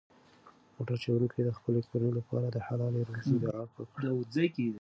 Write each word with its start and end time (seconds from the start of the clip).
موټر 0.75 0.97
چلونکي 1.03 1.39
د 1.43 1.49
خپلې 1.57 1.79
کورنۍ 1.89 2.11
لپاره 2.19 2.47
د 2.49 2.57
حلالې 2.67 3.01
روزۍ 3.09 3.35
دعا 3.43 3.61
وکړه. 3.77 4.09